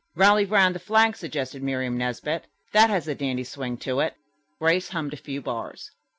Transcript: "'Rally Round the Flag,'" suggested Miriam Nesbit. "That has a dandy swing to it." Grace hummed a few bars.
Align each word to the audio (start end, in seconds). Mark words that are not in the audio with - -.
"'Rally 0.15 0.45
Round 0.45 0.73
the 0.73 0.79
Flag,'" 0.79 1.15
suggested 1.15 1.61
Miriam 1.61 1.95
Nesbit. 1.95 2.47
"That 2.73 2.89
has 2.89 3.07
a 3.07 3.13
dandy 3.13 3.43
swing 3.43 3.77
to 3.85 3.99
it." 3.99 4.15
Grace 4.57 4.89
hummed 4.89 5.13
a 5.13 5.17
few 5.17 5.43
bars. 5.43 5.91